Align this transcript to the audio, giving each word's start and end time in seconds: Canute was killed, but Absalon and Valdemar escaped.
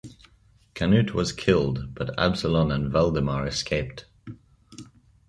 Canute 0.73 1.13
was 1.13 1.31
killed, 1.31 1.93
but 1.93 2.17
Absalon 2.17 2.71
and 2.71 2.91
Valdemar 2.91 3.45
escaped. 3.45 4.05